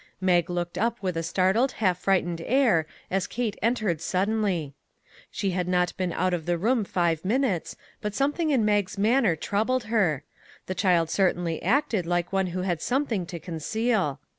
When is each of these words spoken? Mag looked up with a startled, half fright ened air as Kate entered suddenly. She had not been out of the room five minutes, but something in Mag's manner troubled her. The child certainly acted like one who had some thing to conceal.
Mag 0.19 0.49
looked 0.49 0.79
up 0.79 0.97
with 1.03 1.15
a 1.15 1.21
startled, 1.21 1.73
half 1.73 1.99
fright 1.99 2.25
ened 2.25 2.41
air 2.47 2.87
as 3.11 3.27
Kate 3.27 3.55
entered 3.61 4.01
suddenly. 4.01 4.73
She 5.29 5.51
had 5.51 5.67
not 5.67 5.95
been 5.95 6.11
out 6.11 6.33
of 6.33 6.47
the 6.47 6.57
room 6.57 6.83
five 6.85 7.23
minutes, 7.23 7.75
but 8.01 8.15
something 8.15 8.49
in 8.49 8.65
Mag's 8.65 8.97
manner 8.97 9.35
troubled 9.35 9.83
her. 9.93 10.23
The 10.65 10.73
child 10.73 11.11
certainly 11.11 11.61
acted 11.61 12.07
like 12.07 12.33
one 12.33 12.47
who 12.47 12.63
had 12.63 12.81
some 12.81 13.05
thing 13.05 13.27
to 13.27 13.37
conceal. 13.39 14.19